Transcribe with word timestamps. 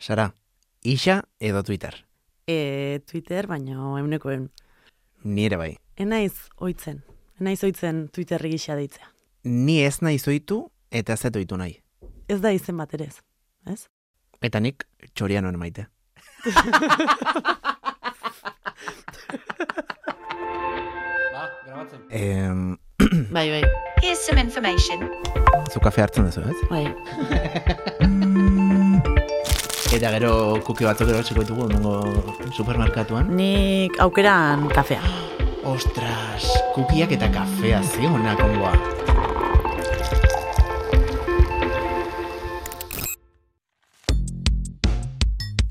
Sara, 0.00 0.34
isa 0.82 1.24
edo 1.38 1.62
Twitter? 1.62 2.06
E, 2.46 3.00
Twitter, 3.04 3.46
baina 3.46 3.76
euneko 4.00 4.30
eun. 4.32 4.46
Nire 5.22 5.58
bai. 5.60 5.74
Enaiz 6.00 6.32
oitzen. 6.56 7.02
Enaiz 7.38 7.60
oitzen 7.68 8.06
Twitter 8.08 8.40
gisa 8.48 8.78
deitzea. 8.78 9.10
Ni 9.44 9.82
ez 9.84 10.00
nahi 10.00 10.18
zoitu 10.18 10.62
eta 10.90 11.12
ez 11.12 11.24
oitu 11.36 11.58
nahi. 11.60 11.76
Ez 12.28 12.40
da 12.40 12.50
izen 12.56 12.80
bat 12.80 12.94
ere 12.96 13.10
ez. 13.12 13.20
Ez? 13.68 13.88
Eta 14.40 14.60
nik 14.60 14.86
txorianoen 15.12 15.58
maite. 15.60 15.84
Ba, 21.32 21.44
grabatzen. 21.66 22.06
Em, 22.08 22.78
Bai, 23.30 23.48
bai. 23.50 23.64
Here's 24.02 24.18
some 24.24 24.40
information. 24.40 25.10
zu 25.70 25.80
kafe 25.80 26.00
hartzen 26.02 26.24
duzu, 26.24 26.40
ez? 26.40 26.56
Bai. 26.70 26.86
Eta 29.90 30.12
gero 30.14 30.60
kuki 30.62 30.86
batzuk 30.86 31.08
ero 31.10 31.18
txeko 31.18 31.42
ditugu 31.42 31.64
nengo 31.66 31.96
supermerkatuan. 32.54 33.32
Nik 33.34 33.96
aukeran 33.98 34.68
kafea. 34.70 35.02
Ostras, 35.66 36.46
kukiak 36.76 37.10
eta 37.16 37.26
kafea 37.34 37.80
ziona 37.96 38.36
kongoa. 38.38 38.70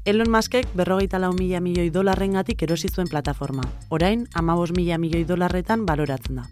Elon 0.04 0.28
Muskek 0.36 0.68
berrogeita 0.76 1.16
lau 1.24 1.32
mila 1.40 1.64
milioi 1.64 1.88
dolarrengatik 1.88 2.68
erosi 2.68 2.92
zuen 2.92 3.08
plataforma. 3.08 3.64
Orain, 3.88 4.28
amabos 4.34 4.74
mila 4.76 5.00
milioi 5.00 5.24
dolarretan 5.24 5.88
baloratzen 5.88 6.44
da. 6.44 6.50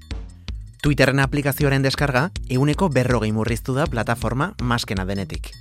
Twitterren 0.79 1.19
aplikazioaren 1.19 1.83
deskarga, 1.83 2.29
euneko 2.47 2.87
berrogei 2.87 3.33
murriztu 3.35 3.75
da 3.75 3.91
plataforma 3.91 4.53
maskena 4.63 5.03
denetik. 5.03 5.51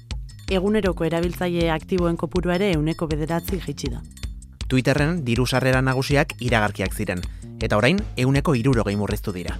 Eguneroko 0.46 1.02
erabiltzaile 1.02 1.72
aktiboen 1.74 2.14
kopurua 2.16 2.54
ere 2.54 2.68
euneko 2.76 3.08
bederatzi 3.10 3.58
jaitsi 3.64 3.88
da. 3.90 4.02
Twitterren 4.70 5.24
diru 5.26 5.46
sarrera 5.46 5.80
nagusiak 5.82 6.36
iragarkiak 6.38 6.94
ziren, 6.94 7.22
eta 7.58 7.76
orain 7.76 7.98
euneko 8.16 8.54
irurogei 8.54 8.94
murriztu 8.96 9.34
dira. 9.34 9.56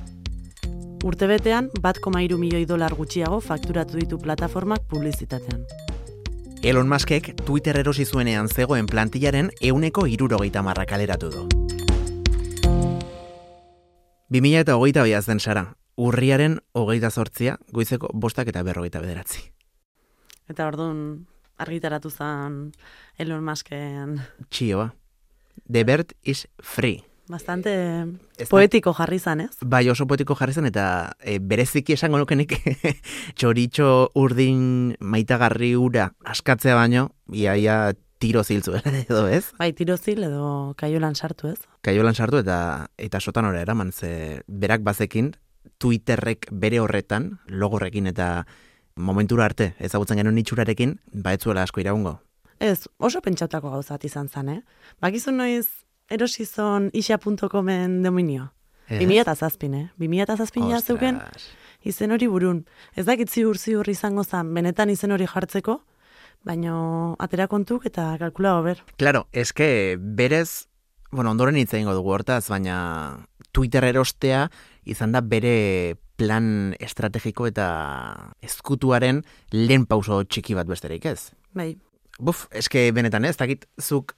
Urtebetean, 1.07 1.71
bat 1.83 1.99
koma 2.03 2.23
iru 2.23 2.39
milioi 2.39 2.65
dolar 2.67 2.95
gutxiago 2.95 3.41
fakturatu 3.41 3.99
ditu 3.99 4.19
plataformak 4.19 4.87
publizitatean. 4.91 5.67
Elon 6.63 6.89
Muskek 6.89 7.33
Twitter 7.45 7.79
erosi 7.83 8.07
zuenean 8.07 8.49
zegoen 8.49 8.87
plantillaren 8.87 9.51
euneko 9.61 10.07
irurogeita 10.07 10.63
marra 10.63 10.87
kaleratu 10.87 11.31
du. 11.35 11.49
2000 14.31 14.63
eta 14.63 14.77
hogeita 14.77 15.05
zen 15.23 15.41
sara, 15.41 15.75
urriaren 15.97 16.61
hogeita 16.73 17.11
zortzia, 17.11 17.59
goizeko 17.73 18.11
bostak 18.13 18.49
eta 18.49 18.63
berrogeita 18.63 19.01
bederatzi. 19.01 19.56
Eta 20.49 20.67
orduan 20.69 21.27
argitaratu 21.59 22.11
zen 22.11 22.73
Elon 23.19 23.43
Musken 23.45 24.21
Txioa. 24.51 24.93
The 25.71 25.85
bird 25.85 26.13
is 26.23 26.47
free. 26.63 27.03
bastante 27.29 27.71
Ez 28.39 28.45
da- 28.47 28.51
poetiko 28.53 28.93
jarri 28.95 29.19
zan, 29.19 29.41
ez? 29.41 29.57
Bai 29.61 29.89
oso 29.91 30.07
poetiko 30.07 30.37
jarri 30.39 30.53
zen 30.55 30.67
eta 30.69 31.13
e, 31.19 31.41
bereziki 31.43 31.97
esango 31.97 32.19
nukenik 32.21 32.53
txoritxo 33.39 34.13
urdin 34.15 34.95
maitagarri 35.01 35.73
ura 35.75 36.13
askatzea 36.25 36.77
baino, 36.79 37.09
iaia 37.33 37.95
tiro 38.23 38.45
ziltzu 38.45 38.77
edo 39.09 39.25
ez? 39.27 39.51
Bai, 39.59 39.73
tirozil 39.75 40.23
edo 40.23 40.75
kaiolan 40.79 41.17
sartu, 41.19 41.49
ez? 41.51 41.59
Kaiolan 41.83 42.15
sartu 42.15 42.39
eta 42.39 42.87
eta 42.97 43.19
sotanora 43.21 43.61
eraman 43.61 43.91
ze 43.93 44.43
berak 44.47 44.83
bazekin 44.87 45.33
Twitterrek 45.83 46.47
bere 46.53 46.79
horretan 46.79 47.41
logorrekin 47.49 48.07
eta 48.07 48.47
momentura 48.97 49.45
arte 49.45 49.75
ezagutzen 49.79 50.19
genuen 50.19 50.39
itxurarekin 50.41 50.97
ba 51.13 51.33
ez 51.37 51.43
zuela 51.43 51.63
asko 51.63 51.81
iraungo. 51.81 52.19
Ez, 52.59 52.89
oso 52.99 53.21
pentsatako 53.21 53.71
gauzat 53.71 54.05
izan 54.09 54.29
zen, 54.29 54.49
eh? 54.49 54.61
Bakizu 55.01 55.33
noiz 55.33 55.67
erosi 56.09 56.47
zon 56.47 56.91
isa.comen 56.95 58.03
dominio. 58.03 58.51
Ez? 58.89 59.01
2000 59.01 59.21
eta 59.21 59.35
zazpin, 59.35 59.75
eh? 59.75 59.87
2000 59.99 60.23
eta 60.23 60.37
zazpin 60.37 60.71
ja 60.71 60.81
zeuken 60.81 61.21
izen 61.85 62.13
hori 62.13 62.29
burun. 62.31 62.65
Ez 62.97 63.05
dakit 63.07 63.31
ziur 63.31 63.59
ziur 63.59 63.89
izango 63.89 64.25
zen, 64.25 64.55
benetan 64.55 64.91
izen 64.91 65.13
hori 65.13 65.27
jartzeko, 65.27 65.81
baino 66.47 67.17
atera 67.19 67.49
kontuk 67.51 67.87
eta 67.87 68.15
kalkula 68.19 68.61
ber. 68.63 68.83
Claro, 68.97 69.27
eske 69.33 69.97
berez, 69.99 70.69
bueno, 71.11 71.31
ondoren 71.31 71.57
hitz 71.57 71.73
egingo 71.75 71.95
dugu 71.95 72.15
hortaz, 72.15 72.47
baina 72.49 72.79
Twitter 73.53 73.85
erostea 73.85 74.47
izan 74.87 75.13
da 75.13 75.21
bere 75.21 75.97
plan 76.17 76.75
estrategiko 76.81 77.47
eta 77.47 77.67
ezkutuaren 78.43 79.23
lehen 79.53 79.85
pauso 79.87 80.23
txiki 80.25 80.57
bat 80.57 80.71
besterik 80.71 81.05
ez. 81.07 81.33
Bai, 81.57 81.75
Buf, 82.17 82.47
eske 82.57 82.89
benetan 82.97 83.27
ez, 83.29 83.37
dakit 83.37 83.67
zuk 83.77 84.15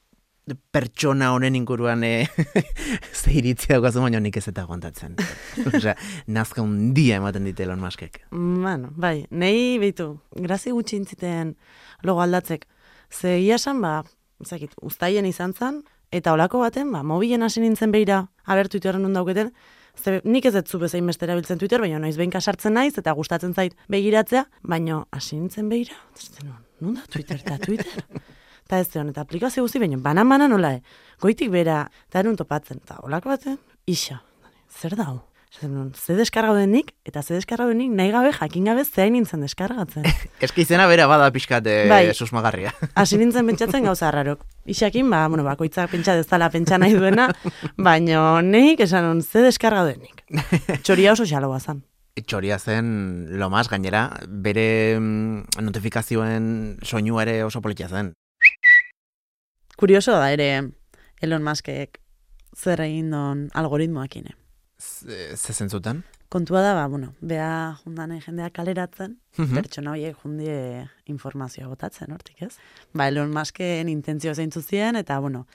pertsona 0.72 1.32
honen 1.34 1.56
inguruan 1.58 2.04
e, 2.06 2.28
ze 3.18 3.32
iritzia 3.36 3.74
daukazu 3.76 4.00
baina 4.00 4.20
nik 4.22 4.38
ez 4.38 4.46
eta 4.48 4.62
aguantatzen. 4.64 5.16
Osea, 5.68 5.94
nazka 6.26 6.62
undia 6.62 7.18
ematen 7.18 7.44
dite 7.48 7.66
Elon 7.66 7.82
Muskek. 7.82 8.22
bueno, 8.30 8.92
bai, 8.96 9.26
nei 9.30 9.78
behitu, 9.82 10.20
grazi 10.32 10.72
gutxi 10.72 10.96
intziten 10.96 11.56
logo 12.02 12.22
aldatzek. 12.22 12.66
Ze 13.10 13.38
ia 13.40 13.56
esan, 13.56 13.82
ba, 13.82 14.04
zakit, 14.44 14.72
ustaien 14.82 15.26
izan 15.26 15.52
zen, 15.52 15.82
eta 16.12 16.32
olako 16.32 16.62
baten, 16.62 16.92
ba, 16.92 17.02
mobilen 17.02 17.42
hasi 17.42 17.60
nintzen 17.60 17.92
beira, 17.92 18.28
aber 18.44 18.68
Twitterren 18.68 19.02
nun 19.02 19.16
dauketen, 19.16 19.52
ze 19.98 20.20
nik 20.24 20.44
ez 20.44 20.54
dut 20.54 20.80
bezain 20.80 21.06
beste 21.06 21.26
erabiltzen 21.26 21.58
Twitter, 21.58 21.80
baina 21.80 21.98
noiz 21.98 22.16
behin 22.16 22.32
sartzen 22.40 22.74
naiz, 22.74 22.96
eta 22.98 23.12
gustatzen 23.12 23.54
zait 23.54 23.74
begiratzea, 23.88 24.46
baina 24.62 25.04
hasi 25.10 25.36
nintzen 25.36 25.70
esaten 25.72 26.48
nuen, 26.48 26.64
nun 26.80 26.94
da 26.94 27.02
Twitter 27.10 27.36
eta 27.36 27.58
Twitter? 27.58 28.04
Eta 28.68 28.80
ez 28.80 28.88
zion, 28.92 29.08
eta 29.08 29.22
aplikazio 29.22 29.62
guzti, 29.64 29.78
baina 29.80 29.96
banan-banan 29.96 30.50
nola, 30.50 30.74
eh? 30.74 30.82
goitik 31.22 31.48
bera, 31.48 31.88
eta 32.10 32.20
erun 32.20 32.36
topatzen, 32.36 32.82
eta 32.84 32.98
olako 33.02 33.30
baten, 33.30 33.56
isa, 33.86 34.20
zer 34.68 34.92
da 34.94 35.06
hau? 35.08 35.22
Nuen, 35.62 35.90
ze 35.96 36.14
deskargau 36.14 36.52
denik, 36.54 36.92
eta 37.08 37.22
ze 37.22 37.34
deskargau 37.34 37.66
denik 37.72 37.90
nahi 37.90 38.12
gabe 38.14 38.30
jakin 38.36 38.68
gabe 38.68 38.84
zein 38.84 39.14
nintzen 39.16 39.40
deskargatzen. 39.42 40.04
Eske 40.44 40.62
izena 40.62 40.86
bera 40.86 41.08
bada 41.10 41.30
pixkat 41.34 41.66
e, 41.66 41.76
Bai. 41.90 42.14
susmagarria. 42.14 42.70
Hasi 43.00 43.18
nintzen 43.18 43.48
pentsatzen 43.48 43.88
gauza 43.88 44.06
harrarok. 44.08 44.44
Isakin, 44.70 45.08
ba, 45.10 45.24
bueno, 45.26 45.42
bakoitzak 45.48 45.90
pentsa 45.90 46.14
dezala 46.14 46.50
pentsa 46.54 46.78
nahi 46.78 46.94
duena, 46.94 47.30
baina 47.88 48.40
nik 48.44 48.84
esan 48.86 49.08
nun, 49.08 49.22
ze 49.22 49.42
deskargau 49.42 49.86
denik. 49.88 50.22
Txoria 50.84 51.16
oso 51.16 51.26
xaloa 51.26 51.58
zan. 51.58 51.82
Txoria 52.18 52.58
zen 52.58 53.38
lo 53.38 53.48
más 53.50 53.68
gainera, 53.70 54.08
bere 54.26 54.98
mm, 54.98 55.62
notifikazioen 55.62 56.78
soinu 56.82 57.18
ere 57.22 57.40
oso 57.46 57.62
politia 57.62 57.88
zen. 57.88 58.12
Kurioso 59.78 60.14
da 60.18 60.30
ere 60.34 60.50
Elon 61.22 61.42
Muskek 61.46 61.98
zer 62.58 62.82
egin 62.84 63.10
don 63.14 63.48
algoritmoakin. 63.54 64.28
Ze 64.88 65.36
ze 65.36 65.52
zentzutan? 65.52 66.04
Kontua 66.28 66.60
da, 66.62 66.74
ba, 66.74 66.86
bueno, 66.88 67.14
bea 67.20 67.78
jundane 67.84 68.20
jendeak 68.20 68.52
kaleratzen, 68.54 69.18
Mhm. 69.38 69.54
pertsona 69.54 69.90
horiek 69.90 70.16
jundie 70.22 70.88
informazioa 71.06 71.68
botatzen, 71.68 72.12
hortik 72.12 72.42
ez? 72.42 72.56
Ba, 72.92 73.08
Elon 73.08 73.30
Musken 73.32 73.88
intentzio 73.88 74.34
zeintzu 74.34 74.60
ziren, 74.62 74.94
eta, 74.96 75.18
bueno, 75.20 75.46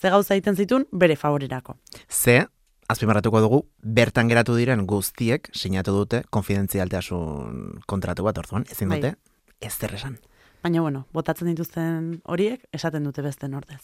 ze 0.00 0.10
gauza 0.10 0.34
egiten 0.34 0.54
zitun, 0.56 0.86
bere 0.92 1.16
favorerako. 1.16 1.76
Ze, 2.08 2.46
azpimarratuko 2.88 3.40
dugu, 3.40 3.62
bertan 3.82 4.28
geratu 4.28 4.54
diren 4.54 4.86
guztiek 4.86 5.48
sinatu 5.52 5.92
dute 5.92 6.22
konfidentzialtasun 6.30 7.80
kontratu 7.86 8.22
bat 8.22 8.38
orduan, 8.38 8.64
ezin 8.70 8.88
Bai. 8.88 9.00
dute, 9.00 9.16
ez 9.60 9.72
zer 9.72 9.94
esan. 9.94 10.18
Baina, 10.62 10.80
bueno, 10.80 11.06
botatzen 11.12 11.48
dituzten 11.48 12.20
horiek, 12.24 12.64
esaten 12.72 13.02
dute 13.04 13.22
beste 13.22 13.46
ordez. 13.46 13.82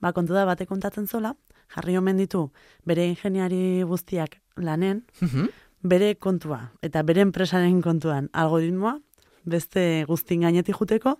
Ba, 0.00 0.12
kontu 0.12 0.32
da 0.34 0.44
bate 0.44 0.66
kontatzen 0.66 1.06
zola, 1.06 1.34
jarri 1.74 1.96
omen 1.98 2.16
ditu 2.16 2.50
bere 2.86 3.06
ingeniari 3.08 3.82
guztiak 3.84 4.40
lanen, 4.56 5.04
Mhm. 5.20 5.48
bere 5.82 6.14
kontua 6.16 6.72
eta 6.82 7.02
bere 7.02 7.20
enpresaren 7.20 7.80
kontuan 7.82 8.28
algoritmoa, 8.32 8.98
beste 9.44 10.04
guztin 10.08 10.40
gainetik 10.40 10.76
juteko, 10.76 11.18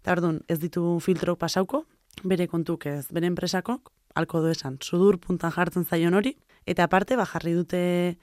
eta 0.00 0.12
orduan 0.12 0.40
ez 0.48 0.58
ditu 0.58 0.98
filtrok 1.00 1.38
pasauko, 1.38 1.84
bere 2.24 2.46
kontuk 2.48 2.86
ez, 2.86 3.06
bere 3.12 3.26
enpresakok, 3.26 3.90
alko 4.14 4.40
du 4.40 4.48
esan, 4.48 4.78
sudur 4.80 5.18
puntan 5.18 5.52
jartzen 5.52 5.84
zaion 5.84 6.14
hori, 6.14 6.36
eta 6.66 6.84
aparte, 6.84 7.16
ba, 7.16 7.26
jarri 7.26 7.52
dute 7.54 8.16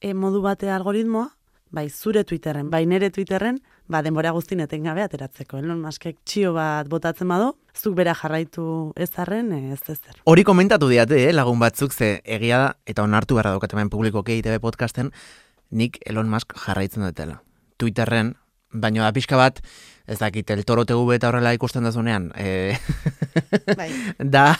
e, 0.00 0.14
modu 0.14 0.40
bate 0.42 0.70
algoritmoa, 0.70 1.30
bai 1.70 1.88
zure 1.90 2.24
Twitterren, 2.24 2.70
bai 2.70 2.84
nere 2.86 3.10
Twitterren, 3.10 3.58
ba 3.88 4.00
denbora 4.02 4.30
guztin 4.32 4.60
etengabe 4.64 5.02
ateratzeko. 5.04 5.58
Elon 5.58 5.80
Muskek 5.82 6.18
txio 6.24 6.52
bat 6.56 6.88
botatzen 6.88 7.28
badu, 7.28 7.52
zuk 7.74 7.96
bera 7.98 8.14
jarraitu 8.14 8.92
ez 8.96 9.10
arren, 9.18 9.52
ez 9.72 9.80
ezer. 9.82 10.20
Hori 10.24 10.44
komentatu 10.44 10.88
diate, 10.88 11.18
eh, 11.28 11.32
lagun 11.32 11.58
batzuk, 11.58 11.92
ze 11.92 12.20
egia 12.24 12.58
da, 12.58 12.70
eta 12.86 13.02
onartu 13.02 13.34
beharra 13.34 13.56
daukat 13.56 13.74
hemen 13.74 13.90
publikoki 13.90 14.38
ITV 14.38 14.60
podcasten, 14.60 15.10
nik 15.70 15.98
Elon 16.06 16.30
Musk 16.30 16.54
jarraitzen 16.66 17.04
dutela. 17.04 17.42
Twitterren, 17.76 18.34
baino 18.72 19.02
da 19.02 19.12
pixka 19.12 19.36
bat, 19.36 19.60
ez 20.06 20.18
dakit, 20.18 20.50
el 20.50 20.64
toro 20.64 20.84
TV 20.84 21.16
eta 21.16 21.30
horrela 21.30 21.54
ikusten 21.56 21.84
dazunean, 21.84 22.30
e, 22.36 22.76
Bai. 23.78 23.90
da, 24.18 24.54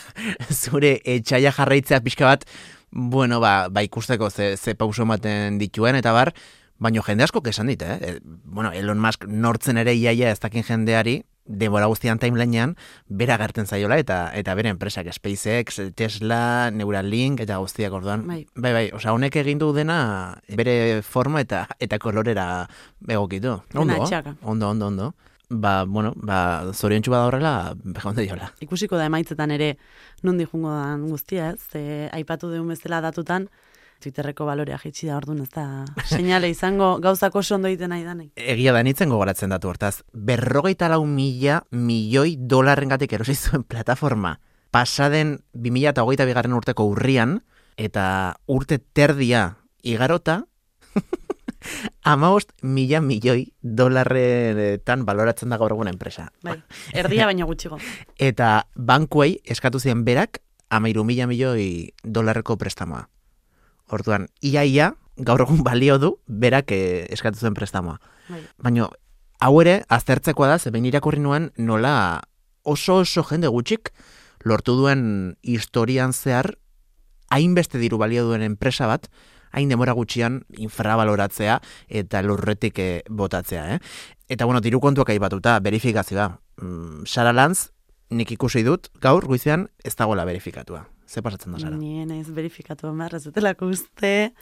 zure 0.50 0.98
etxaia 1.04 1.52
jarraitzea 1.52 2.00
pixka 2.00 2.26
bat, 2.26 2.46
bueno, 2.90 3.40
ba, 3.40 3.68
ba 3.70 3.82
ikusteko 3.82 4.30
ze, 4.30 4.56
ze 4.56 4.74
pauso 4.74 5.02
ematen 5.02 5.58
dituen, 5.58 5.98
eta 5.98 6.12
bar, 6.14 6.32
baino 6.78 7.02
jende 7.02 7.24
asko 7.24 7.42
esan 7.44 7.66
dit, 7.66 7.82
eh? 7.82 7.98
E, 8.00 8.18
bueno, 8.22 8.72
Elon 8.72 9.00
Musk 9.00 9.24
nortzen 9.26 9.78
ere 9.78 9.94
iaia 9.94 10.30
ez 10.30 10.40
dakin 10.40 10.62
jendeari, 10.62 11.22
denbora 11.44 11.86
guztian 11.86 12.18
timelinean, 12.18 12.74
bera 13.08 13.36
gerten 13.38 13.66
zaiola 13.66 13.98
eta 14.00 14.30
eta 14.34 14.54
bere 14.56 14.70
enpresak 14.72 15.10
SpaceX, 15.12 15.80
Tesla, 15.94 16.70
Neuralink 16.72 17.40
eta 17.44 17.58
guztiak 17.60 17.92
orduan. 17.92 18.26
Bai. 18.26 18.46
bai, 18.56 18.72
bai 18.72 18.86
osea 18.96 19.12
honek 19.12 19.36
egin 19.36 19.60
du 19.60 19.72
dena 19.76 20.38
bere 20.48 21.02
forma 21.02 21.44
eta 21.44 21.66
eta 21.78 21.98
kolorera 21.98 22.66
egokitu. 23.08 23.60
Ondo, 23.74 24.00
etxaka. 24.00 24.36
ondo, 24.42 24.70
ondo, 24.70 24.86
ondo. 24.86 25.14
Ba, 25.50 25.84
bueno, 25.84 26.14
ba, 26.16 26.72
zoriontsu 26.72 27.12
bada 27.12 27.28
horrela, 27.28 27.74
begondo 27.84 28.24
jola. 28.24 28.48
Ikusiko 28.64 28.96
da 28.96 29.04
emaitzetan 29.10 29.52
ere 29.52 29.74
nondi 30.24 30.48
jungo 30.48 30.72
dan 30.72 31.04
guztia, 31.10 31.52
ez? 31.52 32.08
Aipatu 32.16 32.48
deun 32.50 32.72
bezala 32.72 33.02
datutan, 33.04 33.50
Twitterreko 34.04 34.44
balorea 34.44 34.76
jitsi 34.82 35.08
da 35.08 35.16
orduan, 35.16 35.40
ez 35.40 35.50
da 35.54 35.86
seinale 36.04 36.50
izango 36.52 36.98
gauzako 37.00 37.40
oso 37.40 37.54
ondo 37.56 37.70
egiten 37.70 37.88
nahi 37.94 38.02
danei. 38.04 38.26
Egia 38.36 38.74
da 38.76 38.82
nitzen 38.84 39.08
gogoratzen 39.08 39.54
datu 39.54 39.70
hortaz. 39.70 40.02
Berrogeita 40.12 40.90
lau 40.92 41.06
mila 41.08 41.62
milioi 41.72 42.36
dolarrengatik 42.36 43.14
erosi 43.16 43.34
zuen 43.34 43.64
plataforma. 43.64 44.36
Pasaden 44.74 45.38
2008 45.56 46.26
bigarren 46.28 46.52
urteko 46.52 46.84
urrian, 46.90 47.38
eta 47.80 48.04
urte 48.46 48.78
terdia 48.92 49.54
igarota, 49.82 50.42
amaost 52.14 52.52
mila 52.60 53.00
milioi 53.00 53.46
dolarretan 53.62 55.08
baloratzen 55.08 55.48
da 55.48 55.56
gaur 55.56 55.72
egun 55.72 55.88
enpresa. 55.88 56.28
Bai, 56.44 56.58
erdia 56.92 57.30
baino 57.30 57.48
gutxigo. 57.48 57.80
Eta 58.18 58.66
bankuei 58.76 59.38
eskatu 59.44 59.80
zien 59.80 60.04
berak 60.04 60.42
amairu 60.68 61.08
mila 61.08 61.26
milioi 61.30 61.94
dolarreko 62.04 62.58
prestamoa. 62.60 63.06
Orduan, 63.92 64.28
ia-ia, 64.40 64.94
gaur 65.16 65.44
egun 65.44 65.62
balio 65.66 65.98
du 65.98 66.14
berak 66.26 66.72
eh, 66.72 67.06
eskatu 67.12 67.38
zuen 67.38 67.54
prestamoa. 67.54 67.98
Bai. 68.28 68.40
Baina, 68.62 68.88
hau 69.40 69.54
ere, 69.60 69.82
aztertzekoa 69.88 70.48
da, 70.48 70.58
ze 70.58 70.72
behin 70.74 70.88
irakurri 70.88 71.20
nuen 71.20 71.50
nola 71.56 72.22
oso 72.64 73.02
oso 73.04 73.22
jende 73.28 73.48
gutxik 73.52 73.92
lortu 74.44 74.76
duen 74.76 75.36
historian 75.42 76.12
zehar 76.12 76.54
hainbeste 77.30 77.78
diru 77.78 77.98
balio 77.98 78.24
duen 78.28 78.42
enpresa 78.42 78.86
bat, 78.86 79.08
hain 79.54 79.70
demora 79.70 79.94
gutxian 79.94 80.42
infravaloratzea 80.58 81.60
eta 81.88 82.22
lurretik 82.22 82.78
eh, 82.78 83.02
botatzea, 83.08 83.76
eh? 83.76 83.78
Eta 84.28 84.48
bueno, 84.48 84.60
diru 84.64 84.80
kontuak 84.80 85.12
aipatuta, 85.14 85.58
verifikazioa. 85.62 86.30
Mm, 86.60 87.04
Sara 87.06 87.32
Lanz, 87.32 87.68
nik 88.10 88.32
ikusi 88.34 88.64
dut, 88.66 88.90
gaur, 89.00 89.26
guizean, 89.28 89.68
ez 89.84 89.94
dagoela 89.96 90.24
verifikatua. 90.24 90.84
Ze 91.14 91.22
pasatzen 91.22 91.52
da, 91.54 91.60
Sara? 91.62 91.76
Ni 91.78 92.02
naiz 92.08 92.26
verifikatu 92.34 92.88
behar, 92.90 93.12
ez 93.14 93.22
dutelako 93.22 93.68
uste, 93.70 94.32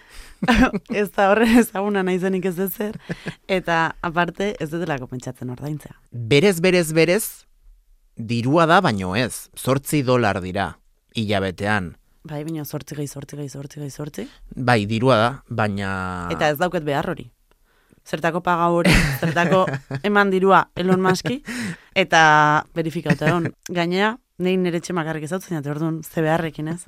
ez 1.02 1.08
da 1.12 1.26
horren 1.28 1.58
ezaguna 1.60 2.00
naizenik 2.06 2.46
ez 2.48 2.56
ezer, 2.64 2.96
eta 3.44 3.80
aparte 4.00 4.54
ez 4.56 4.70
dutelako 4.72 5.10
pentsatzen 5.10 5.52
ordaintzea. 5.52 5.98
Berez, 6.32 6.60
berez, 6.64 6.86
berez, 6.96 7.24
dirua 8.16 8.64
da, 8.70 8.80
baino 8.80 9.12
ez. 9.20 9.50
Zortzi 9.58 10.00
dolar 10.06 10.40
dira, 10.40 10.70
hilabetean. 11.12 11.92
Bai, 12.24 12.40
baina 12.46 12.64
sortzi 12.64 12.96
gehi, 12.96 13.10
sortzi 13.10 13.36
gehi, 13.36 13.50
sortzi 13.52 13.82
gehi, 13.82 13.92
sortzi. 13.92 14.26
Bai, 14.56 14.86
dirua 14.88 15.20
da, 15.20 15.30
baina... 15.50 15.92
Eta 16.32 16.48
ez 16.54 16.58
dauket 16.60 16.88
behar 16.88 17.12
hori. 17.12 17.28
Zertako 18.08 18.40
paga 18.42 18.72
hori, 18.72 18.92
zertako 19.20 19.66
eman 20.08 20.32
dirua 20.32 20.64
Elon 20.78 21.04
Muski, 21.04 21.42
eta 21.94 22.22
verifikatu 22.74 23.28
egon. 23.28 23.52
Gainera, 23.76 24.16
nein 24.38 24.62
nire 24.64 24.80
txemakarrik 24.80 25.26
ezautzen 25.28 25.58
jate, 25.58 25.70
orduan, 25.72 26.00
ze 26.02 26.22
beharrekin 26.24 26.72
ez. 26.72 26.80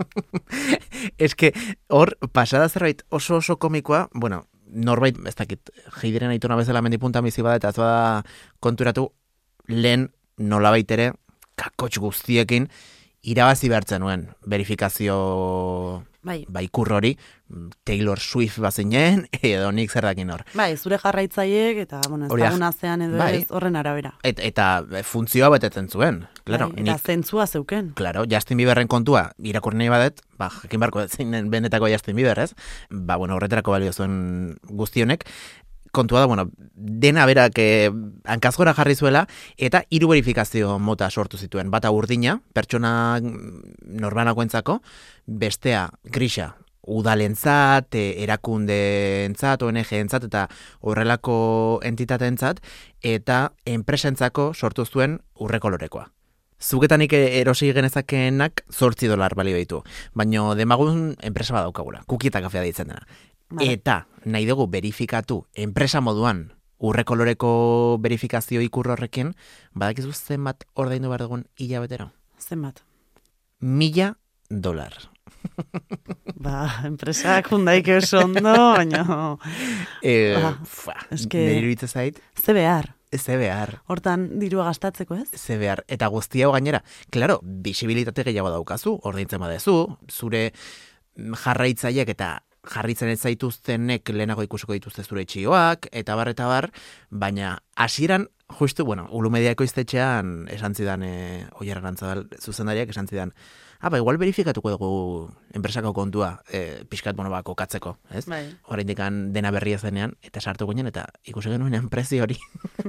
Eske, 1.26 1.52
hor, 1.88 2.14
pasada 2.32 2.68
zerbait 2.68 3.04
oso 3.10 3.40
oso 3.42 3.58
komikoa, 3.60 4.08
bueno, 4.14 4.44
norbait, 4.74 5.18
ez 5.28 5.34
dakit, 5.38 5.70
jeidiren 6.00 6.32
aitona 6.34 6.56
bezala 6.58 6.82
mendipunta 6.82 7.22
bizi 7.22 7.44
bada, 7.44 7.60
eta 7.60 7.70
ez 7.70 8.58
konturatu, 8.64 9.10
lehen 9.68 10.08
nolabait 10.38 10.90
ere, 10.90 11.12
kakotx 11.60 12.00
guztiekin, 12.02 12.68
irabazi 13.22 13.70
behartzen 13.70 14.02
nuen, 14.02 14.28
verifikazio 14.46 15.16
Bai, 16.24 16.44
bai 16.48 16.68
hori, 16.72 17.18
Taylor 17.84 18.18
Swift 18.18 18.58
bazinen, 18.58 19.26
edo 19.42 19.70
nik 19.72 19.90
zer 19.90 20.02
dakin 20.08 20.30
hor. 20.30 20.44
bai, 20.54 20.76
zure 20.76 20.98
jarraitzaileek 20.98 21.78
eta, 21.84 22.00
bueno, 22.08 22.26
ezaguna 22.26 22.72
zean 22.72 23.02
edo 23.02 23.18
Bai. 23.18 23.42
ez 23.42 23.50
horren 23.50 23.76
arabera. 23.76 24.14
Et, 24.22 24.38
eta 24.38 24.84
funtzioa 25.04 25.50
betetzen 25.50 25.88
zuen. 25.88 26.26
Claro, 26.44 26.70
bai, 26.70 26.82
eta 26.82 26.92
nik, 26.96 27.04
zentzua 27.04 27.46
zeuken. 27.46 27.92
claro, 27.94 28.24
Justin 28.30 28.56
Bieberren 28.56 28.88
kontua, 28.88 29.32
irakurri 29.38 29.78
nahi 29.78 29.88
badet, 29.92 30.22
ba, 30.38 30.48
jakin 30.62 30.80
barko 30.80 31.06
zeinen 31.08 31.50
benetako 31.50 31.88
Justin 31.88 32.16
Bieber, 32.16 32.38
ez? 32.38 32.54
Ba, 32.90 33.16
bueno, 33.16 33.36
horretarako 33.36 33.70
balio 33.76 33.92
zuen 33.92 34.56
guztionek, 34.68 35.24
kontua 35.94 36.24
da, 36.24 36.26
bueno, 36.26 36.48
dena 36.74 37.24
berak 37.30 37.58
eh, 37.62 37.88
hankazgora 38.24 38.74
jarri 38.74 38.98
zuela, 38.98 39.24
eta 39.56 39.84
hiru 39.88 40.10
verifikazio 40.10 40.78
mota 40.78 41.08
sortu 41.10 41.38
zituen. 41.38 41.70
Bata 41.70 41.94
urdina, 41.94 42.40
pertsona 42.52 42.92
norbanakoentzako, 43.22 44.80
bestea 45.26 45.88
grisa, 46.04 46.54
udalentzat, 46.86 47.94
e, 47.94 48.22
erakundeentzat, 48.24 49.62
ONG-entzat 49.62 50.26
eta 50.28 50.46
horrelako 50.84 51.36
entitateentzat 51.84 52.60
eta 53.02 53.38
enpresentzako 53.64 54.52
sortu 54.54 54.84
zuen 54.84 55.18
urrekolorekoa. 55.40 56.10
Zugetanik 56.64 57.12
erosi 57.12 57.72
genezakeenak 57.76 58.62
zortzi 58.72 59.08
dolar 59.10 59.34
balio 59.36 59.56
ditu. 59.58 59.82
Baina 60.16 60.54
demagun 60.56 61.10
enpresa 61.20 61.52
bat 61.52 61.66
daukagula, 61.66 62.04
kuki 62.08 62.30
eta 62.30 62.40
kafea 62.40 62.62
deitzen 62.64 62.88
dena. 62.88 63.04
Vale. 63.54 63.72
Eta 63.72 64.06
nahi 64.24 64.46
dugu 64.48 64.66
verifikatu 64.70 65.44
enpresa 65.54 66.00
moduan 66.00 66.52
urrekoloreko 66.84 67.98
verifikazio 68.02 68.60
ikur 68.60 68.90
horrekin, 68.92 69.34
badakizu 69.72 70.12
zenbat 70.12 70.64
ordaindu 70.74 71.08
behar 71.08 71.22
dugun 71.26 71.46
hilabetero? 71.56 72.10
Zenbat. 72.38 72.82
Mila 73.60 74.14
dolar. 74.50 74.92
Ba, 76.44 76.82
enpresak 76.84 77.48
hundaike 77.52 77.96
oso 78.00 78.20
ondo, 78.24 78.42
baina 78.74 79.04
E, 80.04 80.34
fua, 80.68 80.96
eske- 81.14 81.40
nire 81.46 81.60
iruditzen 81.62 81.88
zait, 81.88 82.20
ze 82.36 82.52
behar. 82.52 82.94
ze 83.14 83.36
behar, 83.38 83.80
Hortan 83.86 84.40
dirua 84.40 84.64
gastatzeko, 84.66 85.14
ez? 85.14 85.28
ze 85.40 85.56
behar. 85.56 85.84
Eta 85.88 86.08
guzti 86.10 86.42
hau 86.42 86.50
gainera, 86.52 86.82
klaro, 87.10 87.38
bisibilitate 87.42 88.24
gehiago 88.26 88.50
daukazu, 88.50 88.98
ordaintzen 89.06 89.40
badezu, 89.40 89.76
zure 90.10 90.50
mm, 91.16 91.34
jarraitzaileak 91.44 92.08
eta 92.10 92.32
jarritzen 92.70 93.10
ez 93.12 93.20
zaituztenek 93.20 94.08
lehenago 94.14 94.44
ikusiko 94.46 94.76
dituzte 94.76 95.04
zure 95.04 95.24
txioak, 95.28 95.88
eta 95.92 96.16
bar, 96.16 96.30
eta 96.32 96.48
bar, 96.48 96.70
baina 97.10 97.58
hasieran 97.76 98.28
justu, 98.58 98.84
bueno, 98.84 99.06
ulumediako 99.10 99.64
iztetxean 99.64 100.48
esan 100.52 100.74
zidan, 100.74 101.02
e, 101.02 101.44
oier 101.60 101.80
arantzabal 101.80 102.26
zuzendariak 102.40 102.90
esan 102.92 103.08
zidan, 103.08 103.32
ah, 103.80 103.90
ba, 103.90 103.98
igual 103.98 104.18
verifikatuko 104.20 104.70
dugu 104.72 104.90
enpresako 105.52 105.92
kontua, 105.96 106.42
e, 106.48 106.84
pixkat, 106.88 107.16
bueno, 107.16 107.30
ba, 107.30 107.42
kokatzeko, 107.42 107.96
ez? 108.10 108.24
Bai. 108.30 108.46
oraindik 108.72 109.00
dena 109.34 109.50
berria 109.50 109.78
zenean, 109.78 110.14
eta 110.22 110.40
sartu 110.40 110.68
ginen, 110.70 110.86
eta 110.88 111.06
ikusi 111.24 111.50
genuenean 111.50 111.88
prezio 111.92 112.24
hori. 112.24 112.38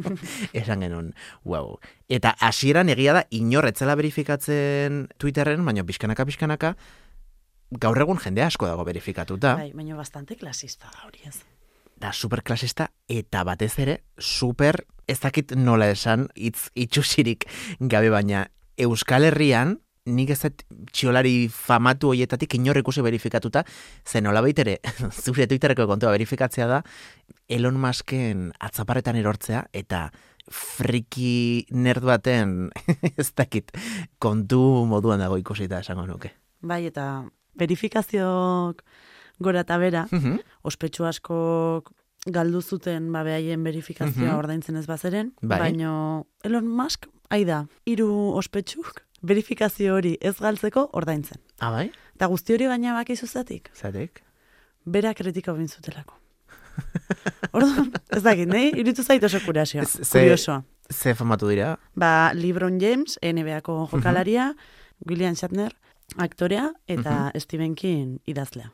Esan 0.53 0.86
genuen, 0.86 1.13
wow. 1.44 1.79
Eta 2.08 2.36
hasieran 2.39 2.89
egia 2.89 3.13
da, 3.13 3.25
inor 3.32 3.67
etzela 3.67 3.96
verifikatzen 3.96 5.08
Twitterren, 5.17 5.65
baina 5.65 5.84
pixkanaka, 5.84 6.25
pixkanaka, 6.25 6.75
gaur 7.72 8.00
egun 8.01 8.19
jende 8.22 8.43
asko 8.43 8.67
dago 8.67 8.86
verifikatuta, 8.86 9.55
Bai, 9.55 9.72
baina 9.74 9.95
bastante 9.95 10.36
klasista 10.36 10.91
da 10.93 11.07
hori 11.07 11.25
ez. 11.25 11.39
da 11.98 12.12
superklasista, 12.13 12.89
eta 13.07 13.43
batez 13.43 13.74
ere, 13.79 14.03
super, 14.19 14.86
ez 15.07 15.19
dakit 15.19 15.55
nola 15.55 15.89
esan, 15.89 16.27
hitz 16.36 16.69
itxusirik 16.75 17.45
gabe, 17.79 18.10
baina 18.10 18.48
Euskal 18.77 19.24
Herrian, 19.24 19.79
nik 20.05 20.29
ez 20.29 20.51
txiolari 20.93 21.48
famatu 21.50 22.12
hoietatik 22.12 22.53
inor 22.60 22.77
ikusi 22.77 23.01
verifikatuta, 23.01 23.63
zen 24.05 24.24
nola 24.24 24.43
ere, 24.45 24.79
zure 25.24 25.48
Twitterreko 25.48 25.88
kontua 25.88 26.12
verifikatzea 26.12 26.67
da, 26.67 26.84
Elon 27.50 27.79
Musken 27.79 28.51
atzaparretan 28.60 29.15
erortzea, 29.15 29.65
eta 29.74 30.12
friki 30.51 31.65
nerd 31.72 32.03
baten, 32.03 32.69
ez 33.17 33.31
dakit, 33.34 33.72
kontu 34.19 34.86
moduan 34.86 35.19
dago 35.19 35.38
ikusita 35.38 35.79
esango 35.79 36.05
nuke. 36.05 36.31
Bai, 36.62 36.86
eta 36.86 37.25
verifikazioak 37.58 38.84
gora 39.40 39.62
eta 39.66 39.78
bera, 39.78 40.08
Mhm. 40.12 40.40
ospetsu 40.64 41.06
askok 41.06 41.92
galdu 42.26 42.62
zuten 42.62 43.12
ba 43.12 43.24
behaien 43.24 43.64
verifikazioa 43.64 44.32
Mhm. 44.32 44.38
ordaintzen 44.38 44.76
ez 44.76 44.88
bazeren, 44.88 45.34
Bai. 45.42 45.60
baino 45.60 46.28
Elon 46.44 46.68
Musk, 46.68 47.06
aida, 47.30 47.68
hiru 47.86 48.10
ospetsuk 48.36 49.04
verifikazio 49.22 49.96
hori 49.96 50.18
ez 50.22 50.36
galtzeko 50.40 50.90
ordaintzen. 50.94 51.40
Ah, 51.60 51.72
bai? 51.72 51.92
Eta 52.16 52.28
guzti 52.28 52.54
hori 52.54 52.68
baina 52.68 52.94
bakizu 52.94 53.28
zatik, 53.28 53.70
Zatek? 53.76 54.24
bera 54.86 55.14
kritika 55.14 55.54
bin 55.54 55.68
zutelako. 55.68 56.14
Orduan, 57.56 57.92
ez 58.12 58.22
dakit, 58.24 58.48
nahi, 58.52 58.72
iritu 58.76 59.04
zait 59.04 59.24
oso. 59.24 59.38
Ez- 59.38 60.02
ze- 60.04 60.20
kuriosoa. 60.20 60.64
Ze 60.92 61.14
famatu 61.16 61.48
dira? 61.48 61.78
Ba, 61.96 62.32
LeBron 62.34 62.80
James, 62.80 63.18
NBA-ko 63.22 63.88
jokalaria, 63.92 64.56
William 65.08 65.36
Shatner, 65.36 65.72
aktorea, 66.18 66.72
eta 66.88 67.32
Stephen 67.40 67.76
King 67.76 68.20
idazlea. 68.26 68.72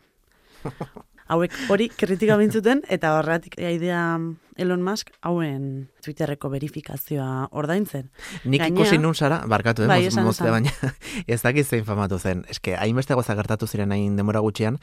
hauek 1.31 1.53
hori 1.71 1.87
kritika 1.95 2.35
bintzuten, 2.37 2.81
eta 2.91 3.13
horretik 3.17 3.55
idea 3.57 4.19
Elon 4.59 4.81
Musk 4.83 5.09
hauen 5.23 5.87
Twitterreko 6.03 6.49
verifikazioa 6.51 7.47
ordaintzen. 7.55 8.09
Nik 8.43 8.61
Gainera- 8.61 8.81
ikusi 8.83 8.97
nun 8.99 9.15
zara, 9.15 9.39
barkatu, 9.47 9.83
eh, 9.83 9.87
Bai, 9.87 10.01
moz- 10.03 10.07
esan, 10.11 10.25
moztea, 10.25 10.47
esan. 10.47 10.51
baina 10.51 10.93
ez 11.27 11.41
dakit 11.41 11.65
zein 11.65 11.85
famatu 11.85 12.19
zen. 12.19 12.43
Eske, 12.49 12.75
hainbeste 12.75 13.13
goza 13.15 13.33
gertatu 13.35 13.65
ziren 13.67 13.91
hain 13.95 14.17
demora 14.19 14.39
gutxian, 14.43 14.77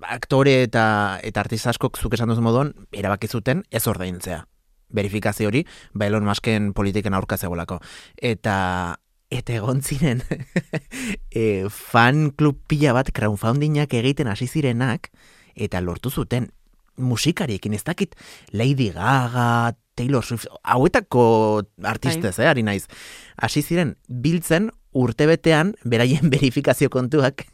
aktore 0.00 0.62
eta 0.62 1.20
eta 1.22 1.40
artista 1.44 1.70
askok 1.70 1.98
zuk 2.00 2.14
esan 2.16 2.28
duzu 2.32 2.40
modon, 2.42 2.72
erabaki 2.92 3.28
zuten 3.28 3.64
ez 3.70 3.86
ordaintzea. 3.86 4.46
Verifikazio 4.90 5.46
hori, 5.48 5.66
ba 5.94 6.06
Elon 6.06 6.24
Musken 6.24 6.72
politiken 6.72 7.14
aurka 7.14 7.36
zegoelako. 7.36 7.78
Eta 8.16 8.98
eta 9.30 9.54
egon 9.54 9.82
ziren 9.82 10.22
e, 11.30 11.66
fan 11.70 12.30
klub 12.34 12.58
pila 12.70 12.94
bat 12.96 13.12
crowdfundingak 13.14 13.94
egiten 13.94 14.30
hasi 14.30 14.50
zirenak 14.50 15.12
eta 15.54 15.80
lortu 15.80 16.10
zuten 16.10 16.50
musikariekin 17.00 17.74
ez 17.74 17.84
dakit 17.84 18.14
Lady 18.52 18.90
Gaga, 18.92 19.76
Taylor 19.94 20.24
Swift, 20.24 20.46
hauetako 20.62 21.62
artistez, 21.84 22.38
eh, 22.38 22.48
ari 22.48 22.62
naiz. 22.62 22.86
Hasi 23.36 23.62
ziren 23.62 23.96
biltzen 24.08 24.70
urtebetean 24.92 25.74
beraien 25.84 26.30
verifikazio 26.34 26.90
kontuak 26.90 27.46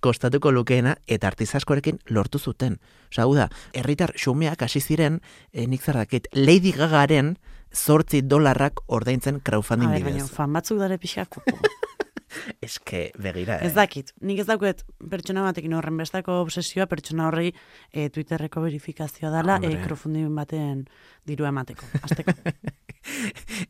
kostatuko 0.00 0.52
lukeena 0.52 0.96
eta 1.06 1.28
artista 1.28 1.58
askorekin 1.58 1.98
lortu 2.10 2.38
zuten. 2.38 2.78
Osa, 3.12 3.24
hau 3.24 3.34
da, 3.36 3.48
herritar 3.72 4.14
xumeak 4.16 4.62
hasi 4.62 4.80
ziren, 4.80 5.20
eh, 5.52 5.66
nik 5.66 5.82
zer 5.82 6.00
dakit, 6.00 6.28
Lady 6.34 6.72
Gagaren 6.72 7.36
zortzi 7.74 8.22
dolarrak 8.24 8.80
ordaintzen 8.86 9.40
crowdfunding 9.44 9.90
ber, 9.92 10.02
baina, 10.02 10.16
bidez. 10.24 10.32
fan 10.32 10.52
batzuk 10.52 10.78
dare 10.80 10.98
pixako. 10.98 11.42
Eske, 12.64 13.10
begira, 13.16 13.56
eh? 13.58 13.68
Ez 13.68 13.74
dakit, 13.74 14.12
nik 14.20 14.42
ez 14.42 14.46
dauket 14.48 14.84
pertsona 15.10 15.42
batekin 15.46 15.72
horren 15.76 15.96
bestako 15.96 16.42
obsesioa 16.42 16.86
pertsona 16.86 17.28
horri 17.28 17.54
e, 17.92 18.08
Twitterreko 18.12 18.60
verifikazioa 18.64 19.32
dela 19.32 19.56
e, 19.56 19.66
Hombre. 19.66 19.80
crowdfunding 19.86 20.34
baten 20.36 20.84
dirua 21.28 21.48
emateko. 21.54 21.88
Azteko. 22.02 22.36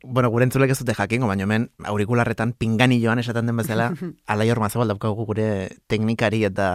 bueno, 0.05 0.31
gure 0.31 0.47
entzulek 0.49 0.73
ez 0.73 0.79
dute 0.81 0.95
jakingo, 0.99 1.29
baina 1.31 1.47
hemen 1.47 1.69
aurikularretan 1.91 2.55
pinganilloan 2.59 3.23
esaten 3.23 3.51
den 3.51 3.59
bezala, 3.61 3.91
alai 4.33 4.49
hor 4.51 4.61
mazabal 4.63 4.95
daukagu 4.95 5.27
gure 5.29 5.49
teknikari 5.89 6.45
eta 6.49 6.69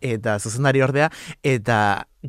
eta 0.00 0.38
zuzendari 0.38 0.82
ordea, 0.82 1.10
eta 1.42 1.78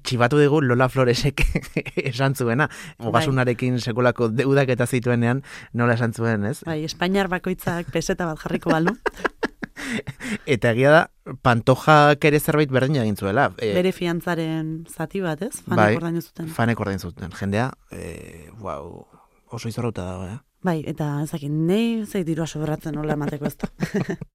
txibatu 0.01 0.39
dugu 0.41 0.61
Lola 0.65 0.89
Floresek 0.89 1.45
esan 2.09 2.35
zuena, 2.35 2.69
ogasunarekin 2.99 3.79
sekulako 3.79 4.29
deudak 4.33 4.73
eta 4.73 4.87
zituenean 4.87 5.43
nola 5.73 5.97
esan 5.99 6.13
zuen, 6.13 6.45
ez? 6.49 6.61
bai, 6.65 6.83
Espainiar 6.87 7.29
bakoitzak 7.29 7.91
peseta 7.93 8.29
bat 8.29 8.41
jarriko 8.41 8.73
balu, 8.73 8.97
Eta 10.49 10.71
egia 10.73 10.91
da, 10.93 11.01
pantojak 11.45 12.25
ere 12.27 12.39
zerbait 12.39 12.71
berdin 12.73 13.01
egin 13.03 13.17
zuela. 13.19 13.49
E, 13.57 13.73
bere 13.75 13.93
fiantzaren 13.95 14.73
zati 14.89 15.21
bat, 15.23 15.41
ez? 15.45 15.55
Fanek 15.61 15.81
bai. 15.81 15.89
ordaindu 15.99 16.23
zuten. 16.23 16.49
Fanek 16.53 16.83
ordain 16.83 17.01
zuten. 17.01 17.33
Jendea, 17.39 17.69
e, 17.91 18.49
wow, 18.61 19.05
oso 19.53 19.69
izorrauta 19.69 20.05
dago, 20.05 20.27
eh? 20.27 20.39
Bai, 20.63 20.79
eta 20.87 21.21
ez 21.23 21.31
dakit, 21.31 21.51
nei 21.51 22.05
zei 22.05 22.23
dirua 22.23 22.47
sobratzen 22.47 22.95
nola 22.95 23.17
emateko 23.17 23.49
ez 23.49 23.57
da. 23.59 23.71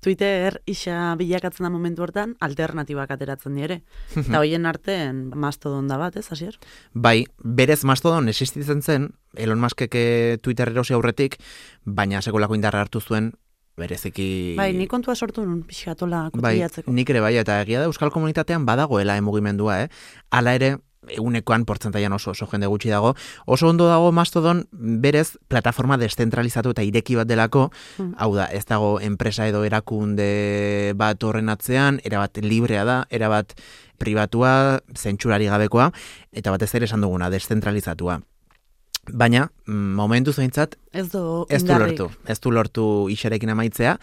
Twitter 0.00 0.62
isa 0.64 1.14
bilakatzen 1.20 1.66
da 1.66 1.70
momentu 1.70 2.02
hortan, 2.06 2.32
alternatibak 2.40 3.10
ateratzen 3.12 3.56
dire. 3.58 3.82
Eta 4.16 4.40
hoien 4.40 4.64
artean 4.66 5.26
mastodon 5.36 5.90
da 5.90 5.98
bat, 6.00 6.16
ez, 6.16 6.24
hasier? 6.32 6.56
Bai, 6.94 7.26
berez 7.44 7.82
mastodon 7.84 8.32
existitzen 8.32 8.80
zen, 8.80 9.10
Elon 9.36 9.60
Muskek 9.60 9.94
eh, 10.00 10.38
Twitter 10.40 10.72
erosi 10.72 10.96
aurretik, 10.96 11.36
baina 11.84 12.22
sekolako 12.24 12.56
indarra 12.56 12.80
hartu 12.80 13.04
zuen, 13.04 13.34
bereziki... 13.76 14.54
Bai, 14.58 14.72
ni 14.74 14.86
kontua 14.86 15.14
sortu 15.14 15.44
nun, 15.46 15.62
pixkatola 15.68 16.30
Bai, 16.34 16.56
kotiatzeko. 16.58 16.92
nik 16.92 17.10
ere 17.10 17.20
bai, 17.20 17.36
eta 17.40 17.60
egia 17.62 17.80
da 17.80 17.86
Euskal 17.90 18.10
Komunitatean 18.10 18.66
badagoela 18.66 19.16
emugimendua, 19.16 19.82
eh? 19.84 19.88
Hala 20.30 20.54
ere, 20.58 20.76
egunekoan 21.10 21.64
portzentaian 21.64 22.12
oso 22.12 22.30
oso 22.34 22.46
jende 22.46 22.68
gutxi 22.68 22.90
dago. 22.92 23.14
Oso 23.46 23.68
ondo 23.70 23.86
dago 23.88 24.12
Mastodon 24.12 24.66
berez 24.70 25.38
plataforma 25.48 25.96
deszentralizatu 25.98 26.74
eta 26.74 26.82
ireki 26.84 27.16
bat 27.16 27.26
delako, 27.26 27.70
Mm. 27.98 28.14
hau 28.18 28.34
da, 28.36 28.44
ez 28.52 28.66
dago 28.66 29.00
enpresa 29.00 29.46
edo 29.48 29.64
erakunde 29.64 30.92
bat 30.96 31.22
horren 31.24 31.48
atzean, 31.48 32.00
erabat 32.04 32.36
librea 32.44 32.84
da, 32.84 33.06
erabat 33.10 33.54
pribatua, 33.98 34.80
zentsurari 34.96 35.46
gabekoa, 35.46 35.90
eta 36.32 36.50
batez 36.50 36.74
ere 36.74 36.84
esan 36.84 37.00
duguna, 37.00 37.30
deszentralizatua. 37.30 38.20
Baina, 39.12 39.50
mm, 39.66 39.94
momentu 39.94 40.32
zeintzat, 40.32 40.76
Ez 40.92 41.08
du 41.12 41.46
ez 41.48 41.62
du 41.64 41.72
lortu, 41.78 42.10
ez 42.26 42.38
du 42.40 42.50
lortu 42.50 43.08
isarekin 43.10 43.50
amaitzea. 43.50 43.98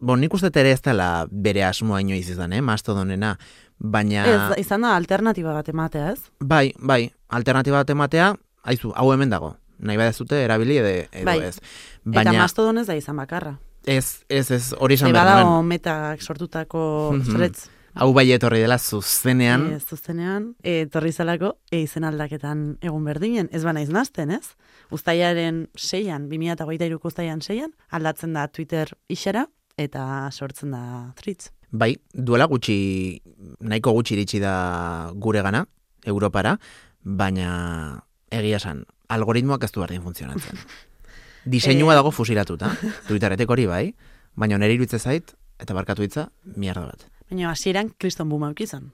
Bon, 0.00 0.20
nik 0.20 0.32
uste 0.34 0.50
ere 0.54 0.70
ez 0.72 0.80
dela 0.82 1.26
bere 1.30 1.64
asmoa 1.64 2.00
inoiz 2.00 2.28
izan, 2.30 2.52
eh, 2.52 2.60
mastodonena. 2.62 3.36
Baina, 3.78 4.24
Ez, 4.26 4.58
izan 4.66 4.82
da 4.82 4.94
alternatiba 4.96 5.52
bat 5.54 5.68
ematea, 5.68 6.12
ez? 6.12 6.20
bai, 6.40 6.72
bai, 6.78 7.12
alternatiba 7.28 7.76
bat 7.78 7.90
ematea, 7.90 8.34
haizu, 8.64 8.92
hau 8.94 9.12
hemen 9.12 9.30
dago. 9.30 9.56
Nahi 9.78 9.96
badezute 9.96 10.40
erabili 10.42 10.76
edo, 10.78 10.88
edo 11.12 11.24
Bai. 11.24 11.38
ez. 11.46 11.56
Eta 11.58 11.62
Baina 12.04 12.32
mastodon 12.32 12.78
ez 12.78 12.86
da 12.86 12.94
izan 12.96 13.16
bakarra. 13.16 13.58
ez, 13.86 14.24
ez, 14.28 14.50
ez, 14.50 14.74
hori 14.78 14.94
esan 14.94 15.08
Ze 15.08 15.12
behar 15.12 15.62
metak 15.64 16.20
sortutako 16.22 17.12
Mhm. 17.14 17.22
threads. 17.34 17.70
Hau 17.98 18.12
bai 18.14 18.28
etorri 18.30 18.60
dela 18.62 18.76
zuzenean, 18.78 19.64
E, 19.74 19.78
zuzenean, 19.80 20.52
e, 20.62 20.82
etorri 20.84 21.10
zelako, 21.12 21.56
e, 21.70 21.80
izen 21.82 22.04
aldaketan 22.06 22.76
egun 22.80 23.04
berdinen, 23.04 23.48
ez 23.50 23.64
bana 23.66 23.82
iznazten, 23.82 24.30
ez? 24.30 24.52
Uztailaren 24.94 25.64
seian, 25.74 26.28
2008 26.30 27.00
uztailan 27.10 27.42
seian, 27.42 27.72
aldatzen 27.90 28.36
da 28.38 28.46
Twitter 28.48 28.92
isera, 29.10 29.48
eta 29.76 30.30
sortzen 30.30 30.70
da 30.76 31.12
threads. 31.18 31.50
bai, 31.70 31.96
duela 32.14 32.46
gutxi, 32.46 33.20
nahiko 33.60 33.92
gutxi 33.92 34.14
iritsi 34.14 34.38
da 34.40 35.10
gure 35.14 35.42
gana, 35.42 35.66
Europara, 36.06 36.54
baina 37.02 38.04
egia 38.30 38.56
esan, 38.56 38.84
algoritmoak 39.08 39.64
ez 39.64 39.72
du 39.72 39.80
berdin 39.80 40.02
funtzionatzen. 40.02 40.56
Diseinua 41.44 41.92
Eh. 41.94 41.96
dago 41.96 42.10
fusilatuta, 42.12 42.70
Twitteretek 43.08 43.50
hori 43.50 43.66
bai, 43.66 43.94
baina 44.36 44.56
nire 44.58 44.74
iruditze 44.74 44.98
zait, 44.98 45.34
eta 45.58 45.74
barkatu 45.74 46.02
hitza, 46.02 46.30
mierda 46.56 46.86
bat. 46.86 47.06
Baina 47.30 47.50
hasieran 47.50 47.92
kriston 47.98 48.28
boom 48.28 48.54
izan. 48.58 48.92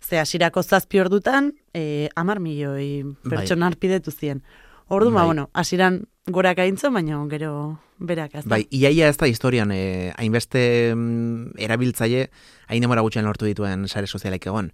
Ze 0.00 0.18
hasierako 0.18 0.62
zazpi 0.62 1.00
ordutan, 1.00 1.54
e, 1.74 2.08
amar 2.14 2.40
milioi 2.40 3.04
pertsona 3.24 3.66
arpidetu 3.66 4.10
zien. 4.10 4.42
Ordu, 4.88 5.10
ba, 5.10 5.20
Bai. 5.20 5.26
bueno, 5.26 5.50
hasieran 5.52 6.04
gorak 6.26 6.58
aintzen, 6.58 6.92
baina 6.94 7.18
gero 7.30 7.78
berak 7.98 8.34
ez 8.34 8.44
da. 8.44 8.50
Bai, 8.50 8.66
iaia 8.70 9.08
ez 9.08 9.16
da 9.16 9.26
historian 9.26 9.72
eh, 9.74 10.12
hainbeste 10.16 10.92
mm, 10.94 11.56
erabiltzaile 11.58 12.28
hain 12.68 12.84
demora 12.84 13.02
gutxen 13.02 13.24
lortu 13.26 13.48
dituen 13.48 13.88
sare 13.88 14.06
sozialek 14.06 14.46
egon. 14.46 14.70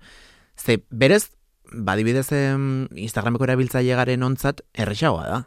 Ze, 0.57 0.83
berez, 0.91 1.31
badibidez 1.73 2.29
Instagrameko 2.33 3.47
erabiltzaile 3.47 3.97
garen 3.99 4.23
ontzat 4.23 4.63
errexagoa 4.73 5.25
da. 5.29 5.39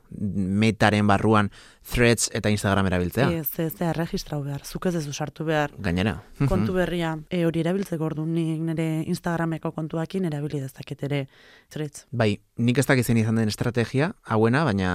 Metaren 0.66 1.08
barruan 1.08 1.52
threads 1.86 2.30
eta 2.34 2.50
Instagram 2.50 2.90
erabiltzea. 2.90 3.30
Ez, 3.42 3.50
ez 3.62 3.74
da, 3.78 3.92
erregistrau 3.92 4.42
behar, 4.44 4.66
zuk 4.66 4.88
ez 4.90 4.96
ez 4.96 5.06
sartu 5.14 5.46
behar. 5.46 5.74
Gainera. 5.78 6.18
kontu 6.50 6.74
berria 6.74 7.16
e, 7.30 7.44
hori 7.46 7.62
erabiltzeko 7.62 8.06
ordu 8.06 8.26
nik 8.26 8.62
nire 8.66 8.88
Instagrameko 9.12 9.72
kontuakin 9.76 10.26
erabili 10.26 10.62
dezaket 10.64 11.04
ere 11.10 11.26
threads. 11.70 12.08
Bai, 12.12 12.40
nik 12.58 12.78
ez 12.82 12.88
dakit 12.90 13.06
zein 13.06 13.22
izan 13.22 13.36
den 13.42 13.52
estrategia, 13.52 14.14
hauena, 14.24 14.66
baina 14.66 14.90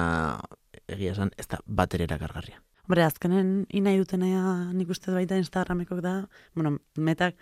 egia 0.90 1.14
esan 1.14 1.30
ez 1.38 1.46
da 1.50 1.60
bat 1.66 1.94
ere 1.94 2.08
erakargarria. 2.08 2.60
Hombre, 2.90 3.04
azkenen 3.06 3.50
inai 3.70 3.96
dutena 4.00 4.46
nik 4.75 4.88
uste 4.90 5.12
baita 5.14 5.38
Instagramekok 5.38 6.00
da, 6.02 6.14
bueno, 6.58 6.78
metak 6.96 7.37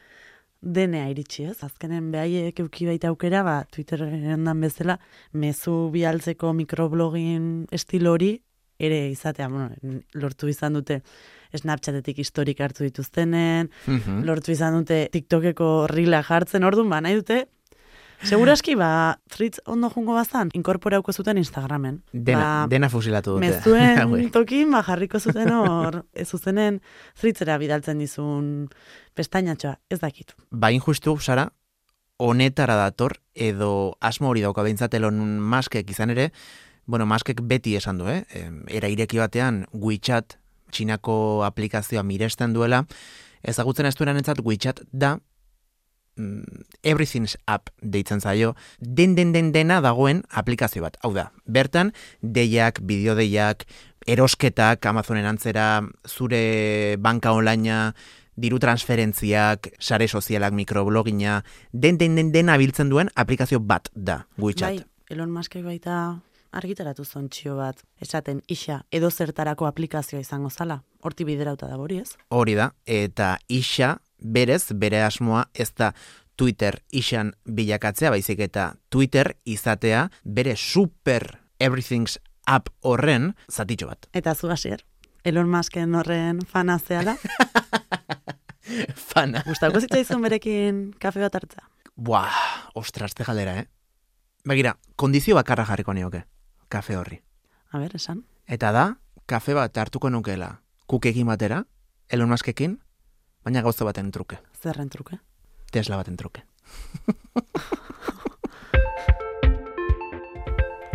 denea 0.61 1.09
iritsi 1.11 1.45
ez. 1.51 1.57
Azkenen 1.65 2.11
behaiek 2.13 2.59
euki 2.65 2.87
baita 2.89 3.09
aukera, 3.13 3.43
ba, 3.47 3.57
Twitterren 3.71 4.45
dan 4.45 4.61
bezala, 4.61 4.99
mezu 5.33 5.91
bialtzeko 5.95 6.53
mikroblogin 6.53 7.67
estilo 7.73 8.13
hori, 8.17 8.35
ere 8.79 9.09
izatea, 9.11 9.49
bueno, 9.49 9.71
lortu 10.15 10.49
izan 10.49 10.77
dute 10.79 11.01
Snapchatetik 11.57 12.19
historik 12.21 12.61
hartu 12.61 12.85
dituztenen, 12.85 13.71
Mhm. 13.87 14.23
lortu 14.25 14.53
izan 14.53 14.75
dute 14.79 15.09
TikTokeko 15.13 15.87
rila 15.89 16.23
jartzen, 16.23 16.63
orduan 16.65 16.91
ba, 16.91 17.01
nahi 17.01 17.15
dute, 17.15 17.47
Seguraski, 18.23 18.75
ba, 18.75 19.21
threads 19.31 19.61
ondo 19.67 19.91
jungo 19.91 20.15
bazan, 20.17 20.51
inkorporauko 20.57 21.13
zuten 21.13 21.39
Instagramen. 21.39 22.01
Dena, 22.13 22.41
ba, 22.41 22.67
dena 22.71 22.89
fusilatu 22.91 23.37
dute. 23.37 23.47
Mezuen 23.47 24.01
Hauek. 24.03 24.33
tokin, 24.37 24.73
ba, 24.75 24.83
jarriko 24.87 25.21
zuten 25.21 25.53
hor, 25.55 26.03
ez 26.13 26.27
zuzenen 26.29 26.81
threadsera 27.19 27.59
bidaltzen 27.63 28.03
dizun 28.03 28.69
pestainatxoa, 29.15 29.79
ez 29.91 30.01
dakit. 30.03 30.35
ba 30.51 30.73
injustu, 30.75 31.17
Sara, 31.23 31.49
honetara 32.19 32.75
dator, 32.77 33.21
edo 33.35 33.95
asmo 34.01 34.29
hori 34.33 34.43
dauka 34.43 34.65
behintzat 34.67 34.95
Elon 34.99 35.39
Muskek 35.39 35.91
izan 35.91 36.11
ere, 36.11 36.33
bueno, 36.87 37.07
Muskek 37.07 37.41
beti 37.47 37.77
esan 37.79 37.99
du, 38.01 38.09
eh? 38.11 38.25
Era 38.67 38.91
ireki 38.91 39.23
batean, 39.23 39.67
WeChat, 39.73 40.39
txinako 40.73 41.45
aplikazioa 41.47 42.03
miresten 42.03 42.53
duela, 42.57 42.83
ezagutzen 43.43 43.87
ez 43.87 43.95
duenan 43.95 44.19
entzat, 44.19 44.43
WeChat 44.45 44.83
da, 44.91 45.19
mm, 46.19 46.67
Everything's 46.83 47.39
App 47.47 47.71
deitzen 47.81 48.21
zaio, 48.21 48.55
den 48.81 49.15
den 49.15 49.33
den 49.33 49.53
dena 49.53 49.81
dagoen 49.81 50.25
aplikazio 50.29 50.83
bat. 50.83 50.99
Hau 51.03 51.15
da, 51.15 51.31
bertan, 51.47 51.93
deiak, 52.21 52.83
bideodeiak, 52.83 53.65
erosketak 54.07 54.85
Amazonen 54.87 55.27
antzera, 55.29 55.83
zure 56.07 56.97
banka 57.01 57.33
onlaina, 57.33 57.95
diru 58.39 58.61
transferentziak, 58.63 59.73
sare 59.81 60.09
sozialak, 60.09 60.55
mikroblogina, 60.55 61.43
den 61.73 61.99
den 61.99 62.17
den 62.17 62.33
den 62.33 62.49
abiltzen 62.49 62.91
duen 62.91 63.11
aplikazio 63.15 63.61
bat 63.61 63.91
da, 63.95 64.25
WeChat. 64.37 64.79
Bai, 64.79 64.87
Elon 65.11 65.31
Muskek 65.33 65.65
baita 65.65 66.19
argitaratu 66.53 67.05
zontxio 67.05 67.57
bat, 67.59 67.83
esaten 68.01 68.41
isa 68.49 68.83
edo 68.95 69.11
zertarako 69.11 69.67
aplikazioa 69.69 70.23
izango 70.23 70.51
zala, 70.51 70.83
horti 71.03 71.27
biderauta 71.29 71.69
da 71.69 71.77
hori 71.77 72.01
ez? 72.03 72.15
Hori 72.31 72.55
da, 72.59 72.71
eta 72.87 73.37
isa 73.49 73.99
berez, 74.19 74.73
bere 74.75 75.03
asmoa 75.03 75.49
ez 75.55 75.71
da 75.75 75.93
Twitter 76.37 76.83
isan 76.93 77.33
bilakatzea, 77.45 78.11
baizik 78.11 78.39
eta 78.41 78.77
Twitter 78.91 79.35
izatea 79.45 80.09
bere 80.25 80.55
super 80.57 81.41
everything's 81.59 82.19
app 82.47 82.69
horren 82.81 83.35
zatitxo 83.51 83.89
bat. 83.91 84.07
Eta 84.13 84.35
zu 84.35 84.51
hasier, 84.51 84.85
Elon 85.25 85.49
Musken 85.51 85.95
horren 85.95 86.45
fana 86.47 86.79
zeala, 86.79 87.17
Fana. 89.11 89.43
gustako 89.47 89.81
zitzaizun 89.81 90.23
berekin 90.23 90.93
kafe 91.01 91.21
bat 91.21 91.35
hartza. 91.35 91.65
Buah, 91.97 92.71
ostras, 92.79 93.15
te 93.15 93.25
galera, 93.25 93.57
eh? 93.59 93.67
Begira, 94.47 94.77
kondizio 94.97 95.35
bakarra 95.35 95.65
jarriko 95.67 95.93
nioke, 95.97 96.25
kafe 96.69 96.97
horri. 96.97 97.23
A 97.73 97.79
ber, 97.83 97.97
esan. 97.97 98.23
Eta 98.47 98.71
da, 98.73 98.85
kafe 99.27 99.55
bat 99.57 99.77
hartuko 99.77 100.11
nukeela, 100.11 100.61
kukekin 100.87 101.27
batera, 101.27 101.65
Elon 102.09 102.31
Muskekin, 102.31 102.79
baina 103.45 103.63
gauza 103.63 103.85
baten 103.85 104.11
truke, 104.11 104.39
Zerren 104.63 104.89
truke. 104.89 105.19
Tesla 105.71 105.97
baten 105.97 106.17
truke. 106.17 106.43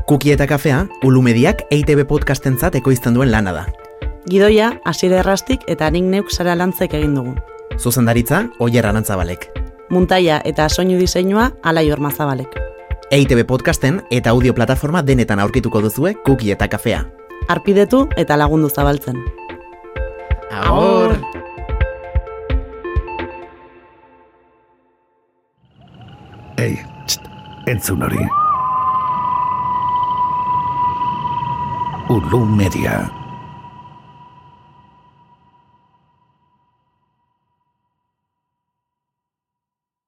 Kuki 0.07 0.31
eta 0.33 0.47
kafea, 0.47 0.87
Ulumediak 1.07 1.61
EITB 1.71 2.03
podcastentzat 2.09 2.75
ekoizten 2.75 3.13
duen 3.15 3.31
lana 3.31 3.53
da. 3.55 3.63
Gidoia, 4.29 4.81
hasiera 4.85 5.21
errastik 5.21 5.61
eta 5.71 5.89
nik 5.91 6.03
neuk 6.03 6.31
sara 6.31 6.55
lantzek 6.59 6.93
egin 6.99 7.15
dugu. 7.15 7.35
Zuzendaritza, 7.79 8.49
Oier 8.59 8.85
Arantzabalek. 8.85 9.47
Muntaia 9.89 10.41
eta 10.45 10.67
soinu 10.69 10.99
diseinua 10.99 11.51
Alai 11.63 11.91
Ormazabalek. 11.91 12.59
EITB 13.11 13.45
podcasten 13.47 14.01
eta 14.11 14.31
audio 14.31 14.53
plataforma 14.53 15.01
denetan 15.03 15.39
aurkituko 15.39 15.81
duzue 15.81 16.15
Kuki 16.25 16.51
eta 16.51 16.67
kafea. 16.67 17.05
Arpidetu 17.47 18.07
eta 18.17 18.37
lagundu 18.37 18.69
zabaltzen. 18.69 19.23
Agur! 20.51 21.32
Ei, 26.63 26.79
txt, 27.05 27.25
entzun 27.67 28.03
hori. 28.05 28.27
Ulu 32.09 32.45
Media. 32.45 33.22